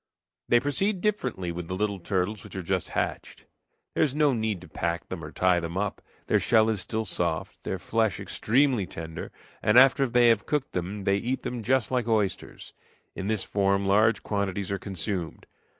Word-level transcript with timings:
They 0.49 0.59
proceed 0.59 0.99
differently 0.99 1.51
with 1.51 1.67
the 1.67 1.75
little 1.75 1.99
turtles 1.99 2.43
which 2.43 2.55
are 2.55 2.63
just 2.63 2.89
hatched. 2.97 3.45
There 3.93 4.03
is 4.03 4.15
no 4.15 4.33
need 4.33 4.59
to 4.61 4.67
pack 4.67 5.09
them 5.09 5.23
or 5.23 5.31
tie 5.31 5.59
them 5.59 5.77
up. 5.77 6.01
Their 6.25 6.39
shell 6.39 6.71
is 6.71 6.81
still 6.81 7.05
soft, 7.05 7.63
their 7.65 7.77
flesh 7.77 8.19
extremely 8.19 8.87
tender, 8.87 9.31
and 9.61 9.77
after 9.77 10.07
they 10.09 10.29
have 10.29 10.47
cooked 10.47 10.71
them 10.71 11.03
they 11.03 11.17
eat 11.17 11.43
them 11.43 11.61
just 11.61 11.91
like 11.91 12.07
oysters. 12.07 12.73
In 13.15 13.27
this 13.27 13.43
form 13.43 13.85
large 13.85 14.23
quantities 14.23 14.71
are 14.71 14.79
consumed. 14.79 15.45